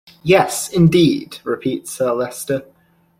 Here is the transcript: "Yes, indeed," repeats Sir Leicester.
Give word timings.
"Yes, 0.23 0.67
indeed," 0.73 1.37
repeats 1.43 1.91
Sir 1.91 2.11
Leicester. 2.13 2.63